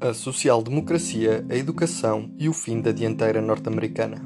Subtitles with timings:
[0.00, 4.22] a social-democracia, a educação e o fim da dianteira norte-americana.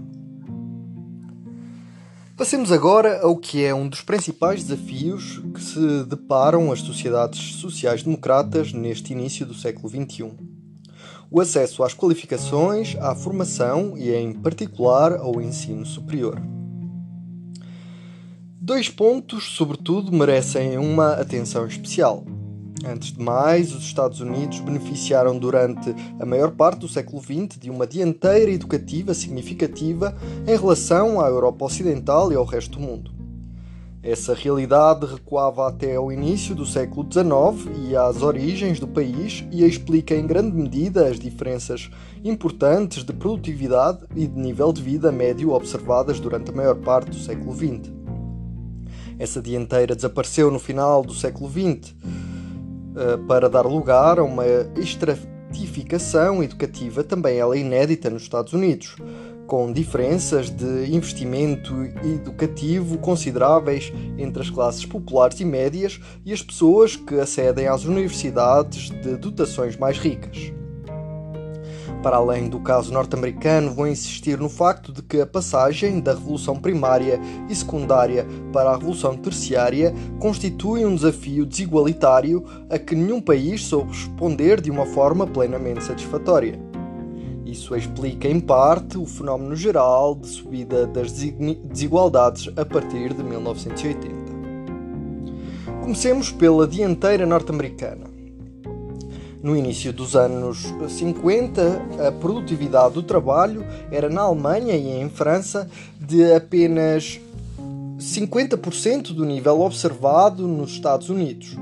[2.36, 8.72] Passemos agora ao que é um dos principais desafios que se deparam as sociedades sociais-democratas
[8.72, 10.32] neste início do século XXI:
[11.30, 16.40] o acesso às qualificações, à formação e, em particular, ao ensino superior.
[18.60, 22.24] Dois pontos, sobretudo, merecem uma atenção especial.
[22.84, 27.70] Antes de mais, os Estados Unidos beneficiaram durante a maior parte do século XX de
[27.70, 33.12] uma dianteira educativa significativa em relação à Europa Ocidental e ao resto do mundo.
[34.02, 39.64] Essa realidade recuava até ao início do século XIX e às origens do país e
[39.64, 41.88] explica em grande medida as diferenças
[42.24, 47.16] importantes de produtividade e de nível de vida médio observadas durante a maior parte do
[47.16, 47.92] século XX.
[49.20, 51.94] Essa dianteira desapareceu no final do século XX
[53.26, 54.44] para dar lugar a uma
[54.76, 58.96] estratificação educativa também ela inédita nos Estados Unidos,
[59.46, 66.96] com diferenças de investimento educativo consideráveis entre as classes populares e médias e as pessoas
[66.96, 70.52] que acedem às universidades de dotações mais ricas.
[72.02, 76.56] Para além do caso norte-americano, vou insistir no facto de que a passagem da revolução
[76.56, 83.64] primária e secundária para a revolução terciária constitui um desafio desigualitário a que nenhum país
[83.64, 86.58] soube responder de uma forma plenamente satisfatória.
[87.46, 94.22] Isso explica, em parte, o fenómeno geral de subida das desigualdades a partir de 1980.
[95.82, 98.11] Comecemos pela dianteira norte-americana.
[99.42, 105.68] No início dos anos 50, a produtividade do trabalho era na Alemanha e em França
[105.98, 107.18] de apenas
[107.98, 111.56] 50% do nível observado nos Estados Unidos.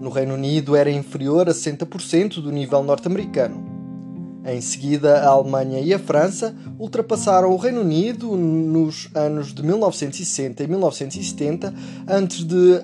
[0.00, 3.62] No Reino Unido era inferior a 60% do nível norte-americano.
[4.46, 10.64] Em seguida, a Alemanha e a França ultrapassaram o Reino Unido nos anos de 1960
[10.64, 11.74] e 1970,
[12.08, 12.82] antes de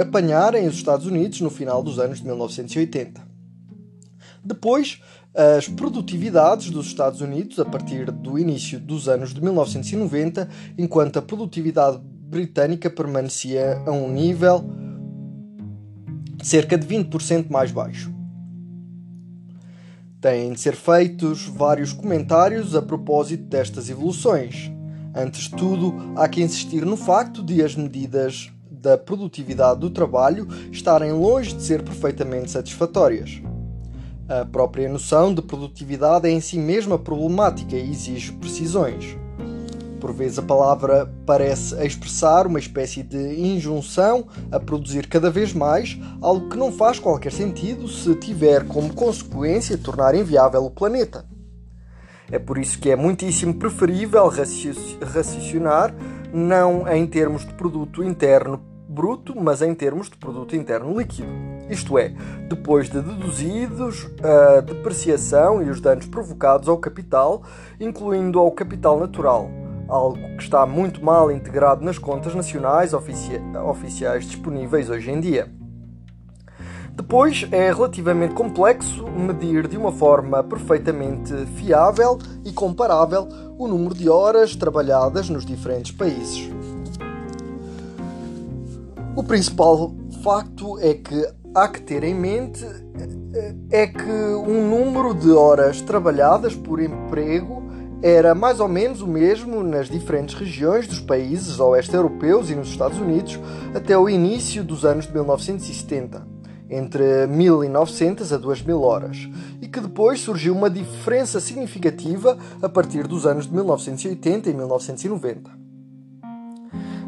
[0.00, 3.25] apanharem os Estados Unidos no final dos anos de 1980.
[4.46, 5.02] Depois,
[5.34, 10.48] as produtividades dos Estados Unidos a partir do início dos anos de 1990,
[10.78, 14.64] enquanto a produtividade britânica permanecia a um nível
[16.44, 18.14] cerca de 20% mais baixo.
[20.20, 24.70] Têm de ser feitos vários comentários a propósito destas evoluções.
[25.12, 30.46] Antes de tudo, há que insistir no facto de as medidas da produtividade do trabalho
[30.70, 33.42] estarem longe de ser perfeitamente satisfatórias.
[34.28, 39.16] A própria noção de produtividade é em si mesma problemática e exige precisões.
[40.00, 45.96] Por vezes a palavra parece expressar uma espécie de injunção a produzir cada vez mais,
[46.20, 51.24] algo que não faz qualquer sentido se tiver como consequência tornar inviável o planeta.
[52.30, 54.28] É por isso que é muitíssimo preferível
[55.02, 55.94] raciocinar
[56.34, 61.55] não em termos de produto interno bruto, mas em termos de produto interno líquido.
[61.68, 62.12] Isto é,
[62.48, 67.42] depois de deduzidos a depreciação e os danos provocados ao capital,
[67.80, 69.50] incluindo ao capital natural,
[69.88, 75.50] algo que está muito mal integrado nas contas nacionais ofici oficiais disponíveis hoje em dia.
[76.94, 83.28] Depois, é relativamente complexo medir de uma forma perfeitamente fiável e comparável
[83.58, 86.48] o número de horas trabalhadas nos diferentes países.
[89.14, 92.62] O principal facto é que há que ter em mente
[93.70, 97.62] é que um número de horas trabalhadas por emprego
[98.02, 102.68] era mais ou menos o mesmo nas diferentes regiões dos países oeste europeus e nos
[102.68, 103.40] Estados Unidos
[103.74, 106.28] até o início dos anos de 1970,
[106.68, 109.28] entre 1900 a 2000 horas,
[109.62, 115.65] e que depois surgiu uma diferença significativa a partir dos anos de 1980 e 1990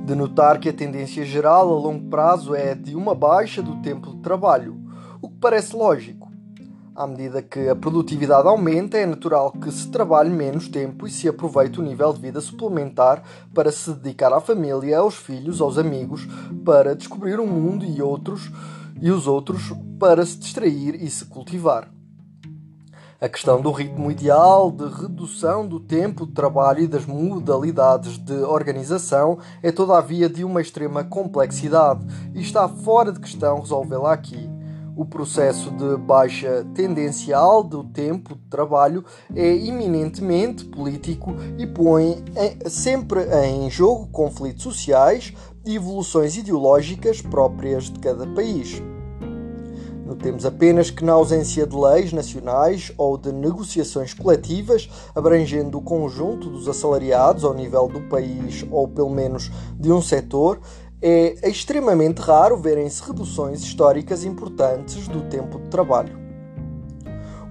[0.08, 4.10] de notar que a tendência geral a longo prazo é de uma baixa do tempo
[4.10, 4.80] de trabalho,
[5.20, 6.32] o que parece lógico.
[6.96, 11.28] À medida que a produtividade aumenta, é natural que se trabalhe menos tempo e se
[11.28, 13.22] aproveite o nível de vida suplementar
[13.52, 16.26] para se dedicar à família, aos filhos, aos amigos,
[16.64, 18.50] para descobrir o mundo e outros
[19.02, 21.97] e os outros para se distrair e se cultivar.
[23.20, 28.32] A questão do ritmo ideal de redução do tempo de trabalho e das modalidades de
[28.44, 34.48] organização é, todavia, de uma extrema complexidade e está fora de questão resolvê-la aqui.
[34.94, 39.04] O processo de baixa tendencial do tempo de trabalho
[39.34, 42.24] é eminentemente político e põe
[42.66, 45.34] sempre em jogo conflitos sociais
[45.66, 48.80] e evoluções ideológicas próprias de cada país.
[50.08, 56.48] Notemos apenas que, na ausência de leis nacionais ou de negociações coletivas abrangendo o conjunto
[56.48, 60.60] dos assalariados ao nível do país ou pelo menos de um setor,
[61.02, 66.18] é extremamente raro verem-se reduções históricas importantes do tempo de trabalho.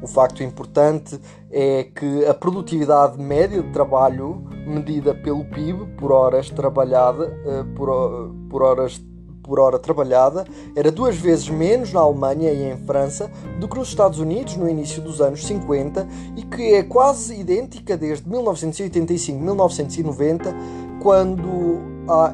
[0.01, 1.19] O facto importante
[1.51, 8.31] é que a produtividade média de trabalho, medida pelo PIB por horas trabalhada, eh, por,
[8.49, 8.99] por horas
[9.47, 10.45] por hora trabalhada
[10.75, 14.69] era duas vezes menos na Alemanha e em França do que nos Estados Unidos no
[14.69, 20.53] início dos anos 50 e que é quase idêntica desde 1985-1990,
[21.01, 21.79] quando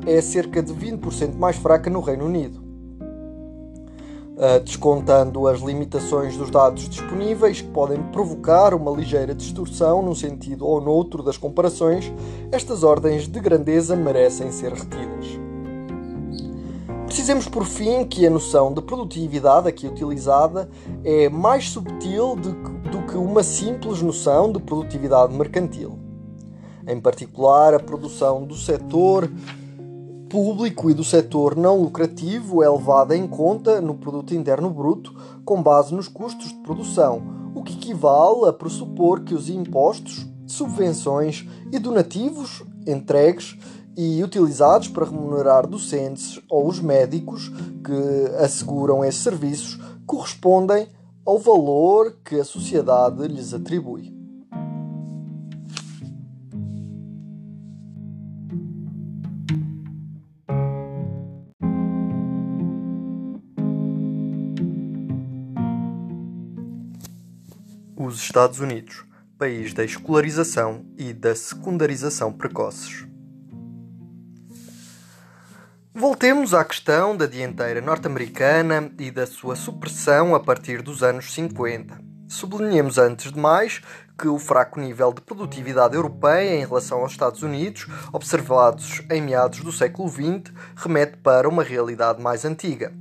[0.06, 2.62] é cerca de 20% mais fraca no Reino Unido.
[4.34, 10.66] Uh, descontando as limitações dos dados disponíveis que podem provocar uma ligeira distorção num sentido
[10.66, 12.12] ou noutro das comparações,
[12.52, 15.53] estas ordens de grandeza merecem ser retidas.
[17.14, 20.68] Precisemos por fim que a noção de produtividade aqui utilizada
[21.04, 26.00] é mais subtil do que, do que uma simples noção de produtividade mercantil.
[26.88, 29.32] Em particular, a produção do setor
[30.28, 35.14] público e do setor não lucrativo é levada em conta no produto interno bruto
[35.46, 37.22] com base nos custos de produção,
[37.54, 43.56] o que equivale a pressupor que os impostos, subvenções e donativos entregues
[43.96, 47.50] e utilizados para remunerar docentes ou os médicos
[47.84, 50.88] que asseguram esses serviços correspondem
[51.26, 54.12] ao valor que a sociedade lhes atribui.
[67.96, 69.06] Os Estados Unidos,
[69.38, 73.13] país da escolarização e da secundarização precoces.
[75.96, 82.00] Voltemos à questão da dianteira norte-americana e da sua supressão a partir dos anos 50.
[82.28, 83.80] Sublinhemos antes de mais
[84.18, 89.60] que o fraco nível de produtividade europeia em relação aos Estados Unidos, observados em meados
[89.60, 92.92] do século XX, remete para uma realidade mais antiga.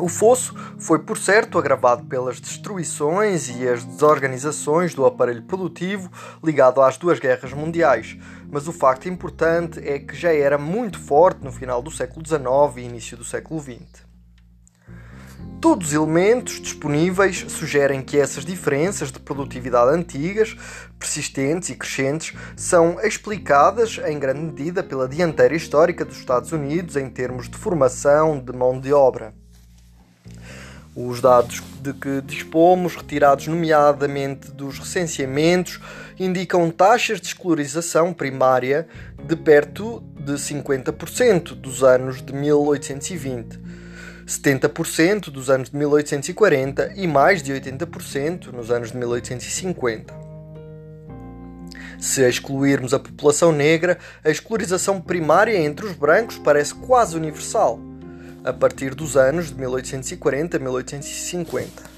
[0.00, 6.10] O fosso foi, por certo, agravado pelas destruições e as desorganizações do aparelho produtivo
[6.42, 8.16] ligado às duas guerras mundiais,
[8.50, 12.78] mas o facto importante é que já era muito forte no final do século XIX
[12.78, 14.08] e início do século XX.
[15.60, 20.56] Todos os elementos disponíveis sugerem que essas diferenças de produtividade antigas,
[20.98, 27.10] persistentes e crescentes, são explicadas em grande medida pela dianteira histórica dos Estados Unidos em
[27.10, 29.38] termos de formação de mão de obra.
[30.94, 35.80] Os dados de que dispomos, retirados nomeadamente dos recenseamentos,
[36.18, 38.88] indicam taxas de escolarização primária
[39.22, 43.58] de perto de 50% dos anos de 1820,
[44.26, 50.12] 70% dos anos de 1840 e mais de 80% nos anos de 1850.
[52.00, 57.78] Se excluirmos a população negra, a escolarização primária entre os brancos parece quase universal
[58.44, 61.90] a partir dos anos de 1840 a 1850.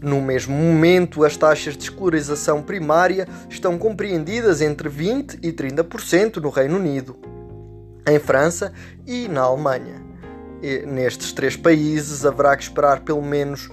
[0.00, 6.50] No mesmo momento, as taxas de escolarização primária estão compreendidas entre 20% e 30% no
[6.50, 7.16] Reino Unido,
[8.06, 8.72] em França
[9.06, 10.02] e na Alemanha.
[10.62, 13.68] E nestes três países haverá que esperar pelo menos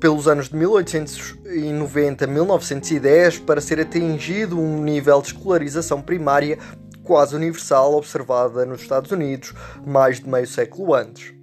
[0.00, 6.58] pelos anos de 1890 a 1910 para ser atingido um nível de escolarização primária
[7.02, 9.54] quase universal observada nos Estados Unidos
[9.86, 11.35] mais de meio século antes.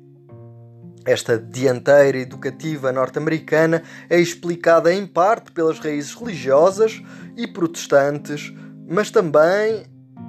[1.05, 7.01] Esta dianteira educativa norte-americana é explicada em parte pelas raízes religiosas
[7.36, 8.53] e protestantes,
[8.88, 9.86] mas também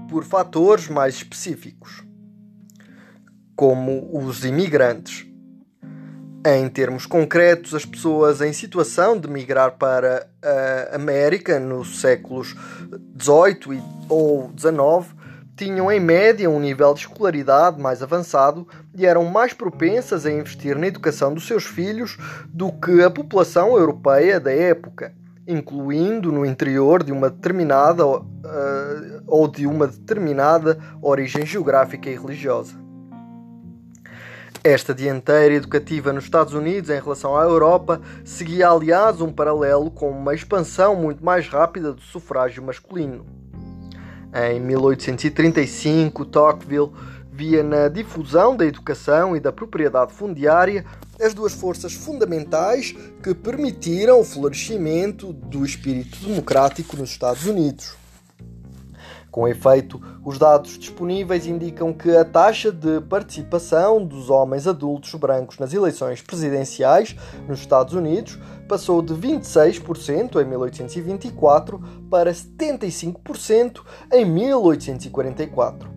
[0.08, 2.02] por fatores mais específicos,
[3.54, 5.26] como os imigrantes.
[6.46, 12.54] Em termos concretos, as pessoas em situação de migrar para a América nos séculos
[13.18, 15.23] XVIII ou XIX
[15.56, 20.76] tinham em média um nível de escolaridade mais avançado e eram mais propensas a investir
[20.76, 22.16] na educação dos seus filhos
[22.48, 25.14] do que a população europeia da época,
[25.46, 28.22] incluindo no interior de uma determinada uh,
[29.26, 32.82] ou de uma determinada origem geográfica e religiosa.
[34.66, 40.10] Esta dianteira educativa nos Estados Unidos em relação à Europa seguia, aliás, um paralelo com
[40.10, 43.43] uma expansão muito mais rápida do sufrágio masculino.
[44.34, 46.90] Em 1835, Tocqueville
[47.30, 50.84] via na difusão da educação e da propriedade fundiária
[51.20, 58.03] as duas forças fundamentais que permitiram o florescimento do espírito democrático nos Estados Unidos.
[59.34, 65.58] Com efeito, os dados disponíveis indicam que a taxa de participação dos homens adultos brancos
[65.58, 67.16] nas eleições presidenciais
[67.48, 68.38] nos Estados Unidos
[68.68, 73.80] passou de 26% em 1824 para 75%
[74.12, 75.90] em 1844.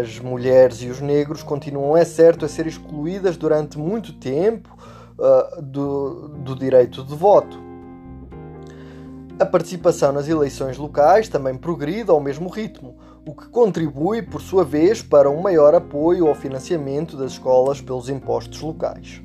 [0.00, 4.74] As mulheres e os negros continuam, é certo, a ser excluídas durante muito tempo
[5.18, 7.67] uh, do, do direito de voto.
[9.40, 14.64] A participação nas eleições locais também progride ao mesmo ritmo, o que contribui, por sua
[14.64, 19.22] vez, para um maior apoio ao financiamento das escolas pelos impostos locais.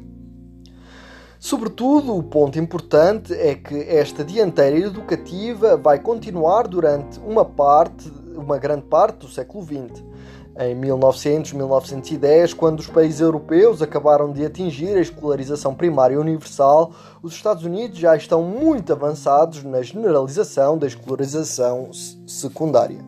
[1.39, 8.59] Sobretudo, o ponto importante é que esta dianteira educativa vai continuar durante uma parte, uma
[8.59, 10.12] grande parte do século XX
[10.59, 16.93] em 1900, 1910, quando os países europeus acabaram de atingir a escolarização primária universal,
[17.23, 21.89] os Estados Unidos já estão muito avançados na generalização da escolarização
[22.27, 22.99] secundária.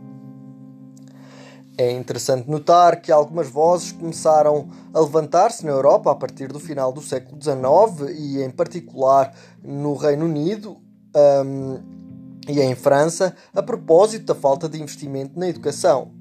[1.77, 6.91] É interessante notar que algumas vozes começaram a levantar-se na Europa a partir do final
[6.91, 10.77] do século XIX e, em particular, no Reino Unido
[11.13, 11.79] um,
[12.47, 16.14] e em França, a propósito da falta de investimento na educação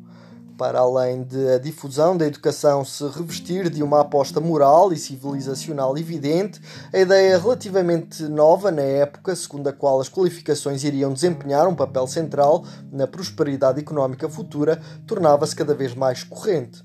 [0.57, 5.97] para além de a difusão da educação se revestir de uma aposta moral e civilizacional
[5.99, 6.61] evidente,
[6.93, 12.07] a ideia relativamente nova na época, segundo a qual as qualificações iriam desempenhar um papel
[12.07, 16.85] central na prosperidade económica futura, tornava-se cada vez mais corrente.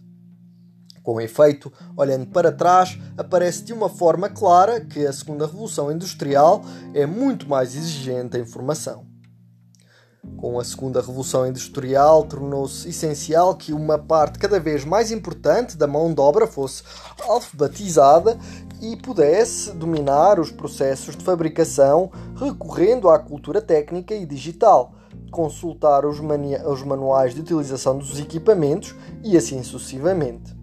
[1.01, 6.61] Com efeito, olhando para trás, aparece de uma forma clara que a segunda revolução industrial
[6.93, 9.08] é muito mais exigente em formação.
[10.37, 15.87] Com a segunda revolução industrial, tornou-se essencial que uma parte cada vez mais importante da
[15.87, 16.83] mão de obra fosse
[17.25, 18.37] alfabetizada
[18.81, 24.93] e pudesse dominar os processos de fabricação recorrendo à cultura técnica e digital,
[25.31, 30.57] consultar os, os manuais de utilização dos equipamentos e assim sucessivamente.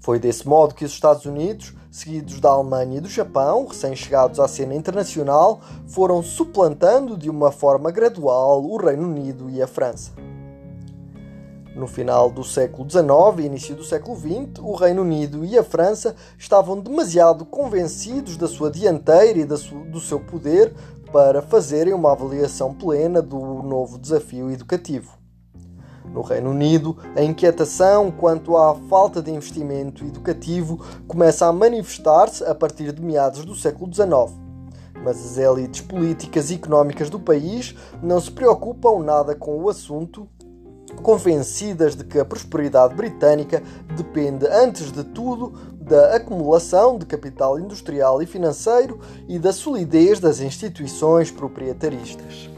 [0.00, 4.46] Foi desse modo que os Estados Unidos seguidos da Alemanha e do Japão, recém-chegados à
[4.46, 10.12] cena internacional, foram suplantando de uma forma gradual o Reino Unido e a França.
[11.74, 15.64] No final do século XIX e início do século XX, o Reino Unido e a
[15.64, 20.72] França estavam demasiado convencidos da sua dianteira e do seu poder
[21.12, 25.17] para fazerem uma avaliação plena do novo desafio educativo.
[26.18, 32.52] No Reino Unido, a inquietação quanto à falta de investimento educativo começa a manifestar-se a
[32.56, 34.36] partir de meados do século XIX.
[35.04, 37.72] Mas as elites políticas e económicas do país
[38.02, 40.28] não se preocupam nada com o assunto,
[41.04, 43.62] convencidas de que a prosperidade britânica
[43.96, 48.98] depende, antes de tudo, da acumulação de capital industrial e financeiro
[49.28, 52.57] e da solidez das instituições proprietaristas.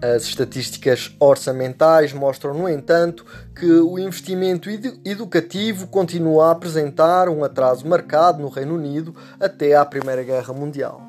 [0.00, 4.70] As estatísticas orçamentais mostram, no entanto, que o investimento
[5.04, 11.02] educativo continua a apresentar um atraso marcado no Reino Unido até à Primeira Guerra Mundial.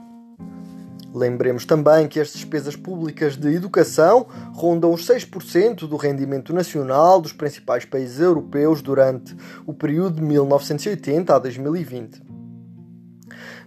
[1.13, 7.33] Lembremos também que as despesas públicas de educação rondam os 6% do rendimento nacional dos
[7.33, 9.35] principais países europeus durante
[9.67, 12.38] o período de 1980 a 2020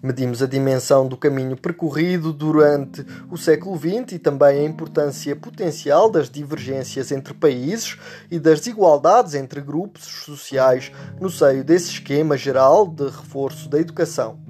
[0.02, 6.10] medimos a dimensão do caminho percorrido durante o século XX e também a importância potencial
[6.10, 7.96] das divergências entre países
[8.30, 10.90] e das desigualdades entre grupos sociais
[11.20, 14.40] no seio desse esquema geral de reforço da educação.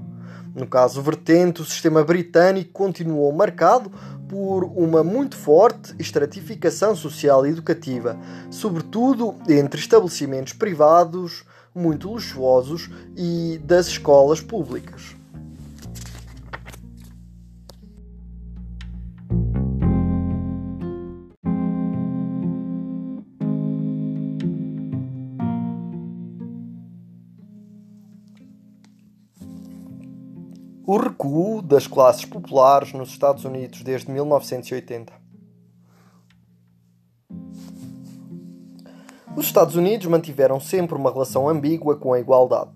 [0.54, 3.90] No caso vertente, o sistema britânico continuou marcado
[4.28, 8.18] por uma muito forte estratificação social e educativa,
[8.50, 11.44] sobretudo entre estabelecimentos privados
[11.74, 15.21] muito luxuosos e das escolas públicas.
[30.92, 35.10] O recuo das classes populares nos Estados Unidos desde 1980.
[39.34, 42.72] Os Estados Unidos mantiveram sempre uma relação ambígua com a igualdade.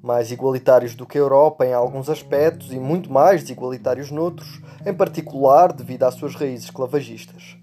[0.00, 4.94] Mais igualitários do que a Europa em alguns aspectos e muito mais desigualitários noutros, em
[4.94, 7.56] particular devido às suas raízes esclavagistas.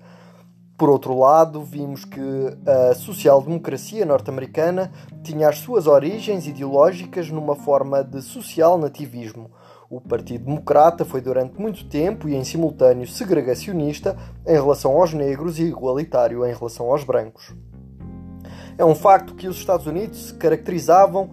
[0.78, 2.20] Por outro lado, vimos que
[2.68, 4.92] a social-democracia norte-americana
[5.24, 9.50] tinha as suas origens ideológicas numa forma de social nativismo,
[9.90, 15.60] o Partido Democrata foi durante muito tempo e em simultâneo segregacionista em relação aos negros
[15.60, 17.56] e igualitário em relação aos brancos.
[18.78, 21.32] É um facto que os Estados Unidos se caracterizavam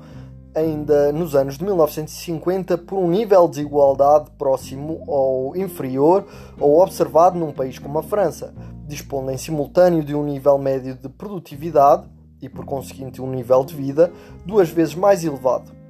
[0.54, 6.24] ainda nos anos de 1950 por um nível de desigualdade próximo ou inferior
[6.60, 8.54] ao observado num país como a França,
[8.86, 12.08] dispondo em simultâneo de um nível médio de produtividade
[12.40, 14.12] e, por conseguinte, um nível de vida
[14.46, 15.83] duas vezes mais elevado.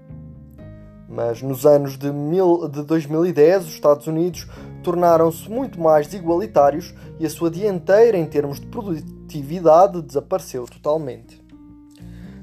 [1.14, 4.48] Mas nos anos de, mil, de 2010, os Estados Unidos
[4.82, 11.44] tornaram-se muito mais desigualitários e a sua dianteira em termos de produtividade desapareceu totalmente.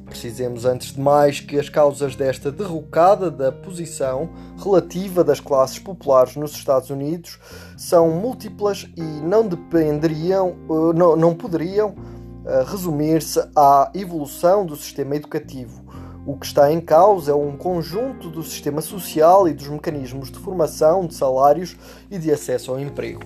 [0.06, 4.30] Precisemos, antes de mais, que as causas desta derrocada da posição
[4.62, 7.40] relativa das classes populares nos Estados Unidos
[7.78, 11.96] são múltiplas e não dependeriam, eh, não, não poderiam
[12.46, 15.91] eh, resumir-se à evolução do sistema educativo.
[16.24, 20.38] O que está em causa é um conjunto do sistema social e dos mecanismos de
[20.38, 21.76] formação de salários
[22.12, 23.22] e de acesso ao emprego.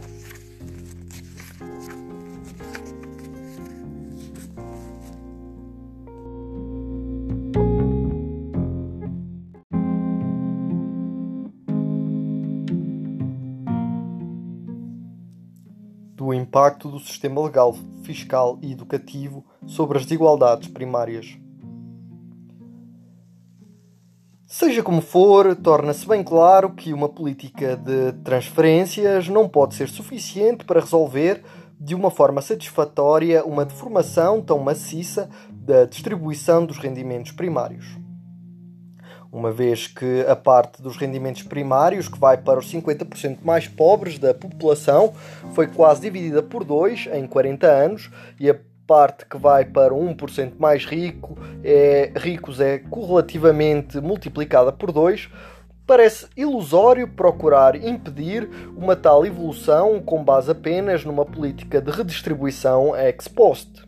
[16.16, 21.38] do impacto do sistema legal, fiscal e educativo sobre as desigualdades primárias.
[24.58, 30.64] Seja como for, torna-se bem claro que uma política de transferências não pode ser suficiente
[30.64, 31.44] para resolver
[31.78, 37.98] de uma forma satisfatória uma deformação tão maciça da distribuição dos rendimentos primários.
[39.30, 44.18] Uma vez que a parte dos rendimentos primários, que vai para os 50% mais pobres
[44.18, 45.14] da população,
[45.52, 48.10] foi quase dividida por dois em 40 anos,
[48.40, 54.92] e a parte que vai para 1% mais rico, é, ricos é correlativamente multiplicada por
[54.92, 55.30] dois,
[55.86, 63.28] parece ilusório procurar impedir uma tal evolução com base apenas numa política de redistribuição ex
[63.28, 63.86] post.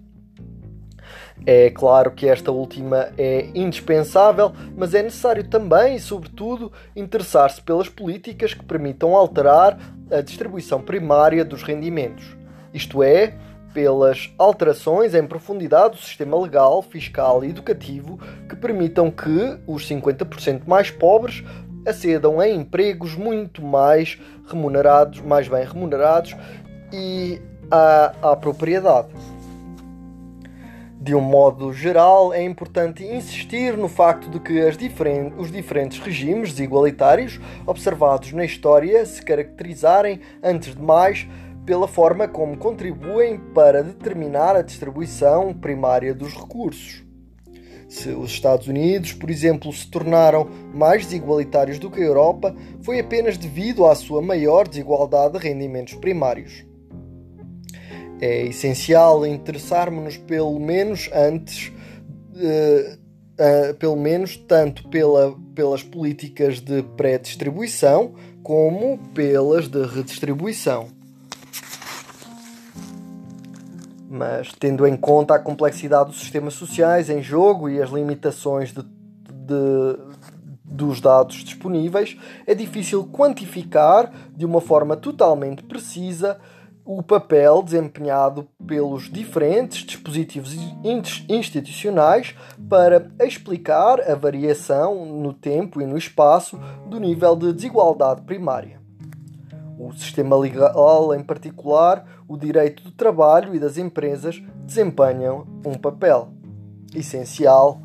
[1.46, 7.88] É claro que esta última é indispensável, mas é necessário também e, sobretudo, interessar-se pelas
[7.88, 9.78] políticas que permitam alterar
[10.12, 12.36] a distribuição primária dos rendimentos,
[12.74, 13.36] isto é,
[13.74, 18.20] pelas alterações em profundidade do sistema legal, fiscal e educativo
[18.50, 21.44] que permitam que os 50% mais pobres
[21.86, 26.36] acedam a empregos muito mais remunerados, mais bem remunerados
[26.92, 29.10] e à, à propriedade.
[31.00, 36.52] De um modo geral, é importante insistir no facto de que diferen os diferentes regimes
[36.52, 41.26] desigualitários observados na história se caracterizarem, antes de mais,
[41.68, 47.06] pela forma como contribuem para determinar a distribuição primária dos recursos.
[47.88, 53.00] Se os Estados Unidos, por exemplo, se tornaram mais desigualitários do que a Europa, foi
[53.00, 56.66] apenas devido à sua maior desigualdade de rendimentos primários
[58.20, 61.72] é essencial interessarmos-nos pelo menos antes,
[62.34, 62.98] uh,
[63.40, 70.97] uh, pelo menos tanto pela, pelas políticas de pré-distribuição como pelas de redistribuição.
[74.10, 78.82] Mas tendo em conta a complexidade dos sistemas sociais em jogo e as limitações de,
[78.82, 80.00] de,
[80.64, 86.40] dos dados disponíveis, é difícil quantificar de uma forma totalmente precisa
[86.88, 90.56] o papel desempenhado pelos diferentes dispositivos
[91.28, 92.34] institucionais
[92.70, 98.80] para explicar a variação no tempo e no espaço do nível de desigualdade primária.
[99.78, 106.30] O sistema legal, em particular, o direito do trabalho e das empresas, desempenham um papel
[106.94, 107.82] essencial.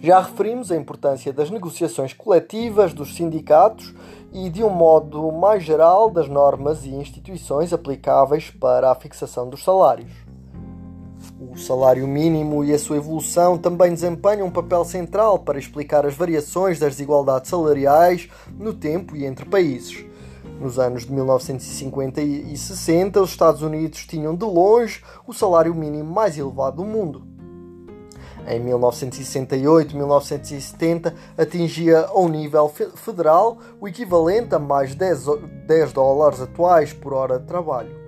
[0.00, 3.94] Já referimos a importância das negociações coletivas dos sindicatos
[4.32, 9.64] e, de um modo mais geral, das normas e instituições aplicáveis para a fixação dos
[9.64, 10.12] salários.
[11.40, 16.14] O salário mínimo e a sua evolução também desempenham um papel central para explicar as
[16.14, 20.05] variações das desigualdades salariais no tempo e entre países.
[20.60, 26.10] Nos anos de 1950 e 60, os Estados Unidos tinham de longe o salário mínimo
[26.10, 27.36] mais elevado do mundo
[28.48, 35.26] em 1968, 1970, atingia ao nível federal o equivalente a mais 10,
[35.66, 38.06] 10 dólares atuais por hora de trabalho.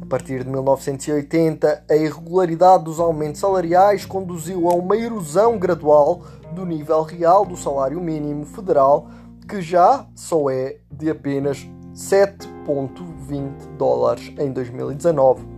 [0.00, 6.64] A partir de 1980, a irregularidade dos aumentos salariais conduziu a uma erosão gradual do
[6.64, 9.08] nível real do salário mínimo federal,
[9.48, 15.56] que já só é de apenas 7,20 dólares em 2019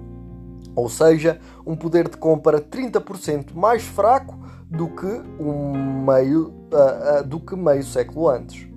[0.79, 4.38] ou seja, um poder de compra 30% mais fraco
[4.70, 5.07] do que,
[5.40, 8.68] um meio, uh, uh, do que meio século antes.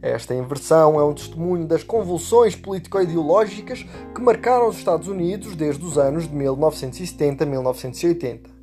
[0.00, 5.98] Esta inversão é um testemunho das convulsões político-ideológicas que marcaram os Estados Unidos desde os
[5.98, 8.53] anos de 1970 a 1980.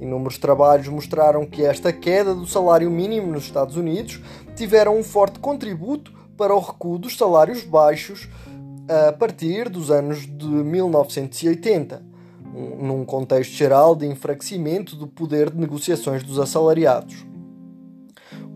[0.00, 4.20] Inúmeros trabalhos mostraram que esta queda do salário mínimo nos Estados Unidos
[4.54, 8.28] tiveram um forte contributo para o recuo dos salários baixos
[8.88, 12.02] a partir dos anos de 1980,
[12.80, 17.26] num contexto geral de enfraquecimento do poder de negociações dos assalariados.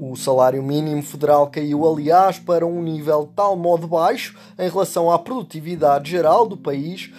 [0.01, 5.11] O salário mínimo federal caiu, aliás, para um nível de tal modo baixo em relação
[5.11, 7.13] à produtividade geral do país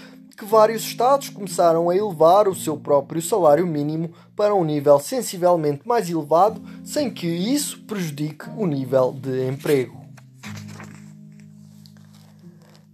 [0.43, 5.87] que vários estados começaram a elevar o seu próprio salário mínimo para um nível sensivelmente
[5.87, 10.03] mais elevado, sem que isso prejudique o nível de emprego.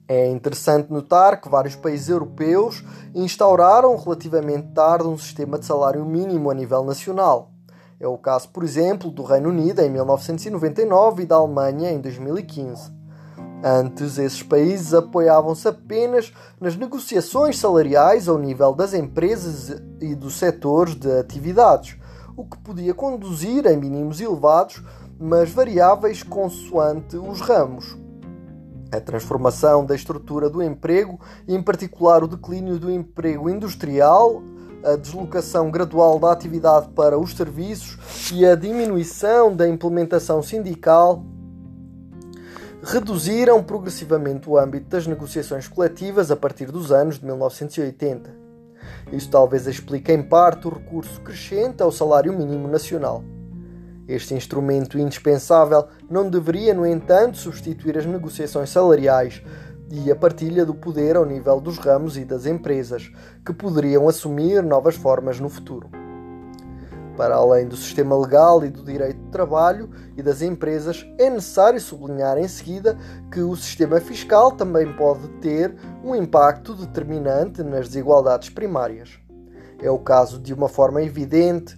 [0.08, 2.84] É interessante notar que vários países europeus
[3.16, 7.52] instauraram relativamente tarde um sistema de salário mínimo a nível nacional.
[8.00, 12.99] É o caso, por exemplo, do Reino Unido em 1999 e da Alemanha em 2015.
[13.64, 20.96] Antes, esses países apoiavam-se apenas nas negociações salariais ao nível das empresas e dos setores
[20.96, 21.98] de atividades,
[22.38, 24.82] o que podia conduzir a mínimos elevados,
[25.20, 27.98] mas variáveis consoante os ramos.
[28.94, 34.42] A transformação da estrutura do emprego, em particular o declínio do emprego industrial,
[34.86, 41.22] a deslocação gradual da atividade para os serviços e a diminuição da implementação sindical
[42.84, 48.30] reduziram progressivamente o âmbito das negociações coletivas a partir dos anos de 1980.
[49.12, 53.24] Isso talvez explique em parte o recurso crescente ao salário mínimo nacional.
[54.08, 59.44] Este instrumento indispensável não deveria, no entanto, substituir as negociações salariais
[59.92, 63.12] e a partilha do poder ao nível dos ramos e das empresas,
[63.46, 65.90] que poderiam assumir novas formas no futuro.
[67.20, 71.78] Para além do sistema legal e do direito de trabalho e das empresas, é necessário
[71.78, 72.98] sublinhar em seguida
[73.30, 79.20] que o sistema fiscal também pode ter um impacto determinante nas desigualdades primárias.
[79.84, 81.76] É o caso de uma forma evidente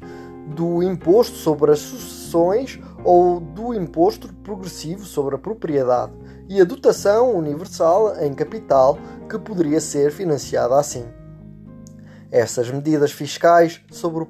[0.55, 6.13] do imposto sobre as sucessões ou do imposto progressivo sobre a propriedade
[6.47, 8.95] e a dotação universal em capital
[9.27, 11.03] que poderia ser financiada assim.
[12.31, 14.29] Essas medidas fiscais sobre o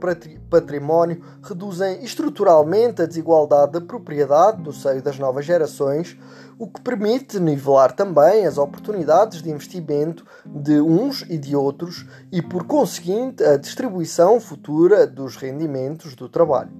[0.49, 6.17] património reduzem estruturalmente a desigualdade da propriedade no seio das novas gerações,
[6.57, 12.41] o que permite nivelar também as oportunidades de investimento de uns e de outros e,
[12.41, 16.71] por conseguinte, a distribuição futura dos rendimentos do trabalho.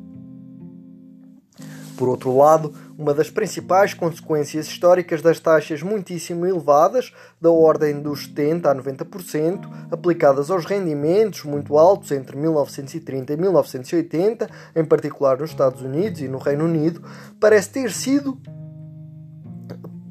[1.95, 7.11] Por outro lado, uma das principais consequências históricas das taxas muitíssimo elevadas,
[7.41, 14.49] da ordem dos 70% a 90%, aplicadas aos rendimentos muito altos entre 1930 e 1980,
[14.75, 17.01] em particular nos Estados Unidos e no Reino Unido,
[17.39, 18.37] parece ter sido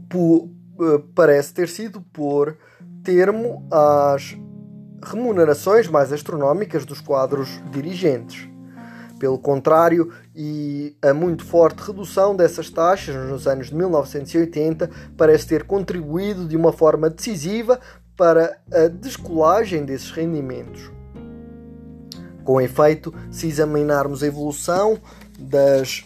[0.08, 0.50] por,
[0.80, 2.56] eh, parece ter sido por
[3.04, 4.36] termo às
[5.00, 8.49] remunerações mais astronómicas dos quadros dirigentes.
[9.20, 15.64] Pelo contrário, e a muito forte redução dessas taxas nos anos de 1980 parece ter
[15.64, 17.78] contribuído de uma forma decisiva
[18.16, 20.90] para a descolagem desses rendimentos.
[22.42, 24.98] Com efeito, se examinarmos a evolução
[25.38, 26.02] das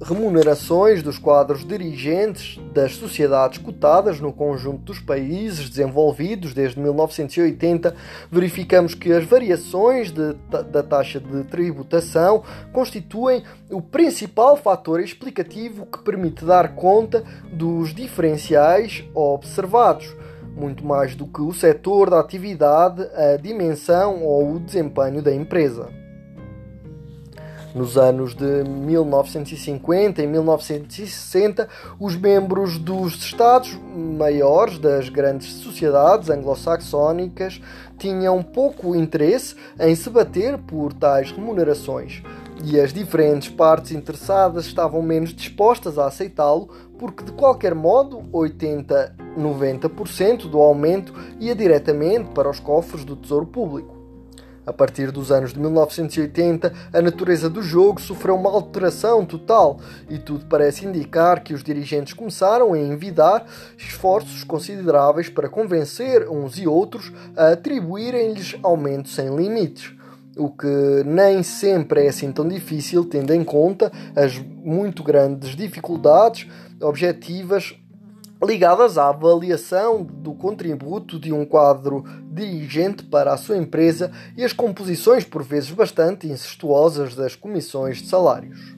[0.00, 7.94] remunerações dos quadros dirigentes das sociedades cotadas no conjunto dos países desenvolvidos desde 1980,
[8.30, 10.34] verificamos que as variações de,
[10.70, 19.04] da taxa de tributação constituem o principal fator explicativo que permite dar conta dos diferenciais
[19.14, 20.14] observados.
[20.54, 26.07] Muito mais do que o setor da atividade, a dimensão ou o desempenho da empresa.
[27.74, 31.68] Nos anos de 1950 e 1960,
[32.00, 37.60] os membros dos Estados maiores das grandes sociedades anglo-saxónicas
[37.98, 42.22] tinham pouco interesse em se bater por tais remunerações
[42.64, 49.14] e as diferentes partes interessadas estavam menos dispostas a aceitá-lo porque de qualquer modo 80
[49.38, 53.97] 90% do aumento ia diretamente para os cofres do Tesouro Público.
[54.68, 60.18] A partir dos anos de 1980, a natureza do jogo sofreu uma alteração total e
[60.18, 63.46] tudo parece indicar que os dirigentes começaram a envidar
[63.78, 69.96] esforços consideráveis para convencer uns e outros a atribuírem-lhes aumentos sem limites
[70.36, 76.46] o que nem sempre é assim tão difícil, tendo em conta as muito grandes dificuldades
[76.80, 77.74] objetivas
[78.42, 84.52] ligadas à avaliação do contributo de um quadro dirigente para a sua empresa e as
[84.52, 88.76] composições por vezes bastante incestuosas das comissões de salários.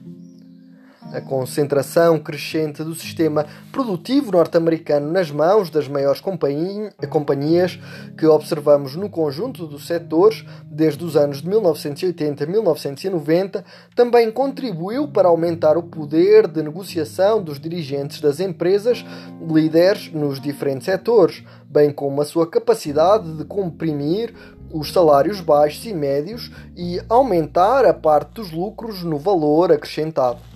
[1.13, 7.77] A concentração crescente do sistema produtivo norte-americano nas mãos das maiores companhias
[8.17, 15.05] que observamos no conjunto dos setores desde os anos de 1980 a 1990 também contribuiu
[15.09, 19.03] para aumentar o poder de negociação dos dirigentes das empresas
[19.45, 24.33] líderes nos diferentes setores, bem como a sua capacidade de comprimir
[24.71, 30.50] os salários baixos e médios e aumentar a parte dos lucros no valor acrescentado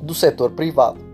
[0.00, 1.08] do setor privado.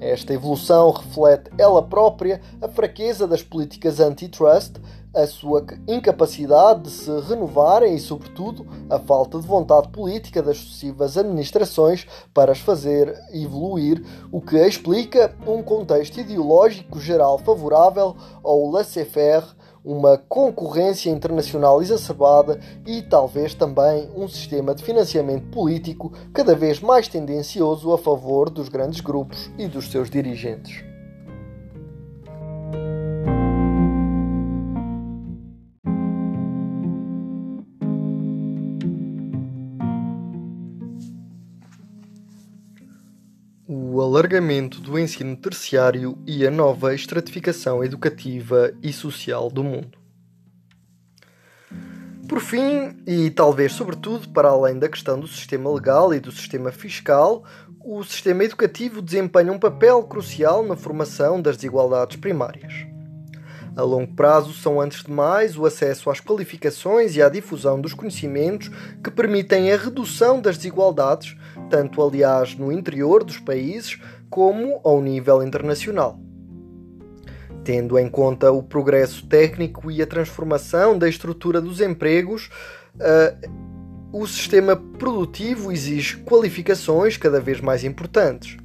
[0.00, 4.76] Esta evolução reflete ela própria a fraqueza das políticas antitrust,
[5.14, 11.18] a sua incapacidade de se renovarem e, sobretudo, a falta de vontade política das sucessivas
[11.18, 19.44] administrações para as fazer evoluir, o que explica um contexto ideológico geral favorável ao laissez-faire
[19.84, 27.08] uma concorrência internacional exacerbada e talvez também um sistema de financiamento político cada vez mais
[27.08, 30.84] tendencioso a favor dos grandes grupos e dos seus dirigentes.
[44.08, 49.98] Alargamento do ensino terciário e a nova estratificação educativa e social do mundo.
[52.26, 56.72] Por fim, e talvez sobretudo para além da questão do sistema legal e do sistema
[56.72, 57.44] fiscal,
[57.84, 62.72] o sistema educativo desempenha um papel crucial na formação das desigualdades primárias.
[63.76, 67.94] A longo prazo, são antes de mais o acesso às qualificações e à difusão dos
[67.94, 68.70] conhecimentos
[69.04, 71.36] que permitem a redução das desigualdades
[71.68, 73.98] tanto aliás no interior dos países
[74.30, 76.18] como ao nível internacional.
[77.64, 82.48] Tendo em conta o progresso técnico e a transformação da estrutura dos empregos,
[82.96, 83.68] uh,
[84.12, 88.56] o sistema produtivo exige qualificações cada vez mais importantes.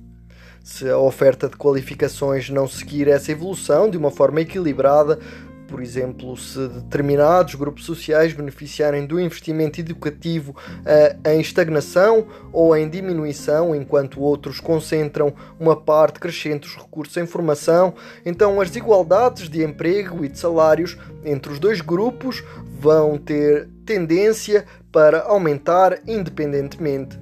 [0.63, 5.20] Se a oferta de qualificações não seguir essa evolução de uma forma equilibrada,
[5.67, 12.89] por exemplo, se determinados grupos sociais beneficiarem do investimento educativo uh, em estagnação ou em
[12.89, 17.93] diminuição, enquanto outros concentram uma parte crescente dos recursos em formação,
[18.26, 22.43] então as desigualdades de emprego e de salários entre os dois grupos
[22.80, 27.19] vão ter tendência para aumentar independentemente.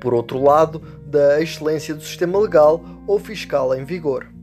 [0.00, 4.35] Por outro lado, da excelência do sistema legal ou fiscal em vigor.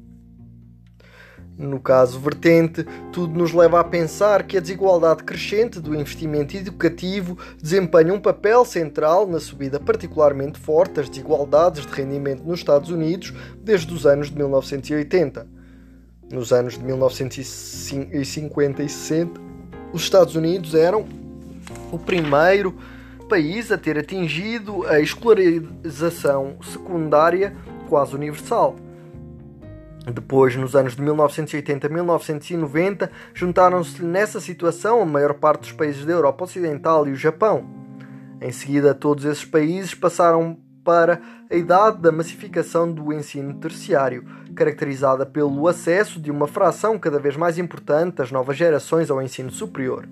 [1.58, 7.38] No caso vertente, tudo nos leva a pensar que a desigualdade crescente do investimento educativo
[7.62, 13.32] desempenha um papel central na subida particularmente forte das desigualdades de rendimento nos Estados Unidos
[13.62, 15.46] desde os anos de 1980.
[16.32, 19.40] Nos anos de 1950 e 60,
[19.94, 21.06] os Estados Unidos eram
[21.92, 22.76] o primeiro
[23.30, 27.56] país a ter atingido a escolarização secundária
[27.88, 28.76] quase universal.
[30.12, 36.06] Depois, nos anos de 1980 a 1990, juntaram-se nessa situação a maior parte dos países
[36.06, 37.66] da Europa Ocidental e o Japão.
[38.42, 45.26] Em seguida, todos esses países passaram para a idade da massificação do ensino terciário, caracterizada
[45.26, 50.08] pelo acesso de uma fração cada vez mais importante das novas gerações ao ensino superior.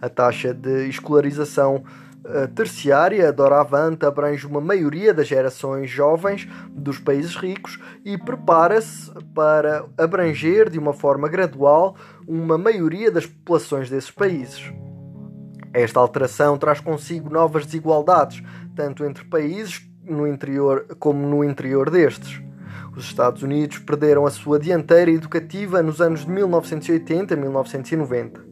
[0.00, 1.84] A taxa de escolarização
[2.24, 9.86] a terciária doravante abrange uma maioria das gerações jovens dos países ricos e prepara-se para
[9.96, 14.72] abranger de uma forma gradual uma maioria das populações desses países.
[15.72, 18.42] Esta alteração traz consigo novas desigualdades,
[18.74, 22.42] tanto entre países no interior como no interior destes.
[22.96, 28.49] Os Estados Unidos perderam a sua dianteira educativa nos anos de 1980 a 1990.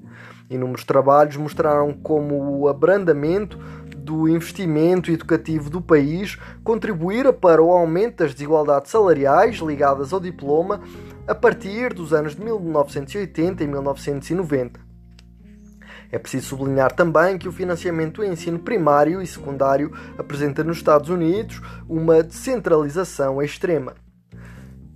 [0.51, 3.59] Inúmeros trabalhos mostraram como o abrandamento
[3.97, 10.81] do investimento educativo do país contribuíra para o aumento das desigualdades salariais ligadas ao diploma
[11.27, 14.81] a partir dos anos de 1980 e 1990.
[16.11, 21.11] É preciso sublinhar também que o financiamento do ensino primário e secundário apresenta nos Estados
[21.11, 24.08] Unidos uma descentralização extrema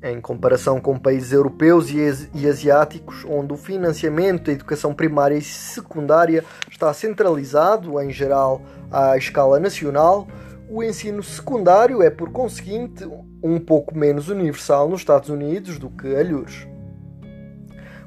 [0.02, 6.44] em comparação com países europeus e asiáticos, onde o financiamento da educação primária e secundária
[6.68, 10.26] está centralizado, em geral, à escala nacional,
[10.68, 13.08] o ensino secundário é, por conseguinte,
[13.42, 16.66] um pouco menos universal nos Estados Unidos do que alhures.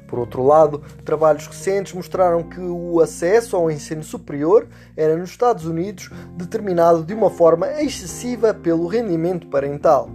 [0.06, 5.64] Por outro lado, trabalhos recentes mostraram que o acesso ao ensino superior era nos Estados
[5.64, 10.08] Unidos determinado de uma forma excessiva pelo rendimento parental.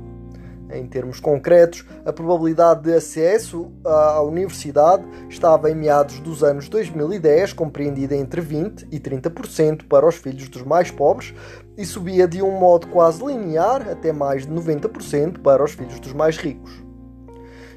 [0.71, 7.53] Em termos concretos, a probabilidade de acesso à universidade estava em meados dos anos 2010
[7.53, 11.33] compreendida entre 20 e 30% para os filhos dos mais pobres
[11.77, 16.13] e subia de um modo quase linear até mais de 90% para os filhos dos
[16.13, 16.91] mais ricos.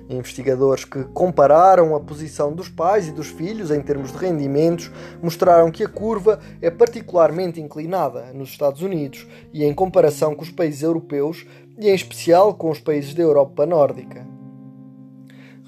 [0.08, 4.90] Investigadores que compararam a posição dos pais e dos filhos em termos de rendimentos
[5.22, 10.50] mostraram que a curva é particularmente inclinada nos Estados Unidos e em comparação com os
[10.50, 11.46] países europeus
[11.78, 14.26] e em especial com os países da Europa nórdica.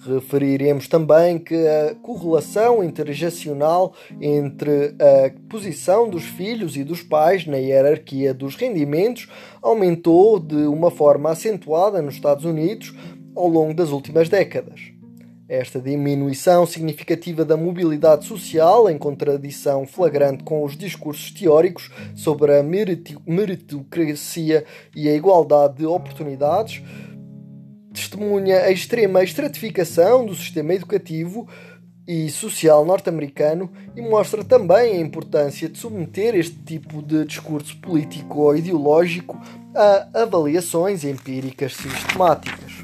[0.04, 7.56] Referiremos também que a correlação intergeracional entre a posição dos filhos e dos pais na
[7.56, 9.28] hierarquia dos rendimentos
[9.60, 12.94] aumentou de uma forma acentuada nos Estados Unidos
[13.34, 14.95] ao longo das últimas décadas.
[15.48, 22.64] Esta diminuição significativa da mobilidade social, em contradição flagrante com os discursos teóricos sobre a
[22.64, 26.82] meritocracia e a igualdade de oportunidades,
[27.94, 31.48] testemunha a extrema estratificação do sistema educativo
[32.09, 38.40] e social norte-americano e mostra também a importância de submeter este tipo de discurso político
[38.40, 39.40] ou ideológico
[39.74, 42.75] a avaliações empíricas sistemáticas.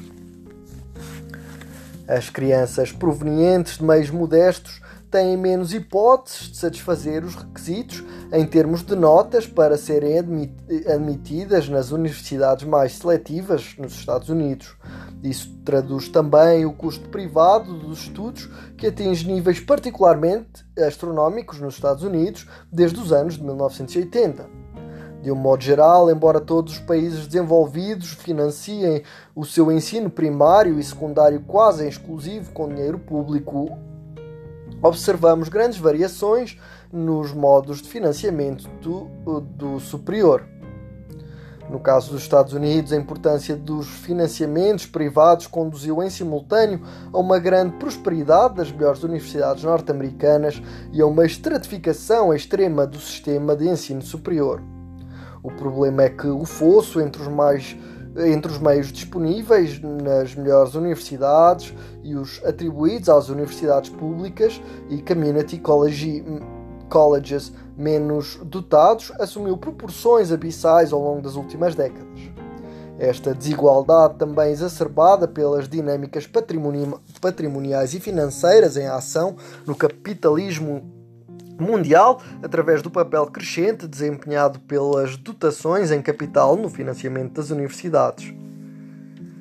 [2.13, 8.83] As crianças provenientes de meios modestos têm menos hipóteses de satisfazer os requisitos em termos
[8.83, 10.19] de notas para serem
[10.93, 14.75] admitidas nas universidades mais seletivas nos Estados Unidos.
[15.23, 18.47] Isso traduz também o custo privado dos estudos,
[18.77, 24.62] que atinge níveis particularmente astronómicos nos Estados Unidos desde os anos de 1980.
[25.23, 30.83] De um modo geral, embora todos os países desenvolvidos financiem o seu ensino primário e
[30.83, 33.69] secundário quase em exclusivo com dinheiro público,
[34.81, 36.59] observamos grandes variações
[36.91, 40.43] nos modos de financiamento do, do superior.
[41.69, 46.81] No caso dos Estados Unidos, a importância dos financiamentos privados conduziu em simultâneo
[47.13, 53.55] a uma grande prosperidade das melhores universidades norte-americanas e a uma estratificação extrema do sistema
[53.55, 54.72] de ensino superior.
[55.43, 57.77] O problema é que o fosso entre os mais
[58.15, 65.57] entre os meios disponíveis nas melhores universidades e os atribuídos às universidades públicas e community
[65.57, 66.23] college,
[66.89, 72.19] colleges menos dotados assumiu proporções abissais ao longo das últimas décadas.
[72.99, 76.29] Esta desigualdade, também exacerbada pelas dinâmicas
[77.19, 81.02] patrimoniais e financeiras em ação no capitalismo
[81.59, 88.33] mundial através do papel crescente desempenhado pelas dotações em capital no financiamento das universidades.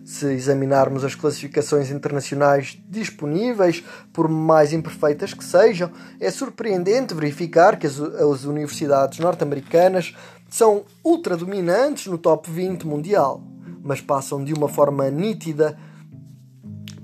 [0.04, 7.86] Se examinarmos as classificações internacionais disponíveis, por mais imperfeitas que sejam, é surpreendente verificar que
[7.86, 10.14] as, as universidades norte-americanas
[10.50, 13.42] são ultradominantes no top 20 mundial,
[13.82, 15.78] mas passam de uma forma nítida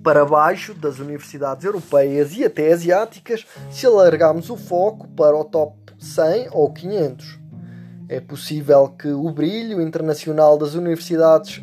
[0.03, 5.77] para baixo das universidades europeias e até asiáticas se alargarmos o foco para o top
[5.99, 7.39] 100 ou 500.
[8.09, 11.63] É possível que o brilho internacional das universidades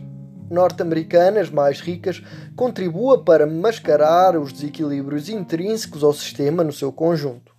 [0.50, 2.22] norte-americanas mais ricas
[2.56, 7.55] contribua para mascarar os desequilíbrios intrínsecos ao sistema no seu conjunto.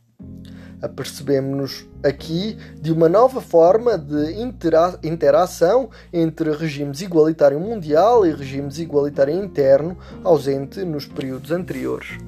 [0.81, 8.79] Apercebemos-nos aqui de uma nova forma de intera interação entre regimes igualitário mundial e regimes
[8.79, 12.19] igualitário interno, ausente nos períodos anteriores.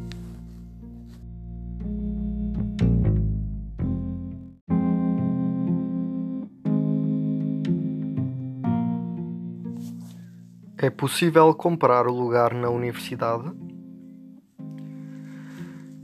[10.80, 13.67] É possível comprar o lugar na universidade?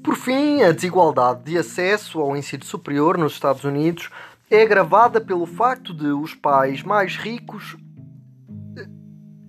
[0.05, 4.11] Por fim, a desigualdade de acesso ao ensino superior nos Estados Unidos
[4.51, 7.75] é agravada pelo facto de os pais mais ricos,